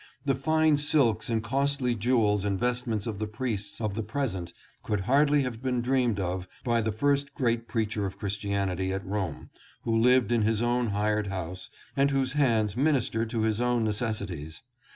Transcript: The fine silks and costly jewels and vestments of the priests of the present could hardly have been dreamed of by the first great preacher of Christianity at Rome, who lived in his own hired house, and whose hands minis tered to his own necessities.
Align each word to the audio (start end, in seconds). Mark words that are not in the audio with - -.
The 0.25 0.33
fine 0.33 0.77
silks 0.77 1.29
and 1.29 1.43
costly 1.43 1.93
jewels 1.93 2.43
and 2.43 2.59
vestments 2.59 3.05
of 3.05 3.19
the 3.19 3.27
priests 3.27 3.79
of 3.79 3.93
the 3.93 4.01
present 4.01 4.51
could 4.81 5.01
hardly 5.01 5.43
have 5.43 5.61
been 5.61 5.79
dreamed 5.83 6.19
of 6.19 6.47
by 6.63 6.81
the 6.81 6.91
first 6.91 7.35
great 7.35 7.67
preacher 7.67 8.07
of 8.07 8.17
Christianity 8.17 8.91
at 8.91 9.05
Rome, 9.05 9.51
who 9.83 9.95
lived 9.95 10.31
in 10.31 10.41
his 10.41 10.59
own 10.59 10.87
hired 10.87 11.27
house, 11.27 11.69
and 11.95 12.09
whose 12.09 12.31
hands 12.33 12.73
minis 12.73 13.11
tered 13.11 13.29
to 13.29 13.41
his 13.43 13.61
own 13.61 13.83
necessities. 13.83 14.63